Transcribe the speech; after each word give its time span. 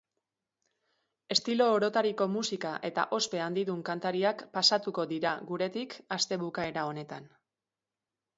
Estilo 1.35 1.67
orotariko 1.73 2.27
musika 2.35 2.71
eta 2.89 3.03
ospe 3.17 3.43
handidun 3.49 3.83
kantariak 3.91 4.43
pasatuko 4.57 5.07
dira 5.13 5.35
guretik 5.53 5.97
astebukaera 6.19 6.89
honetan. 6.91 7.31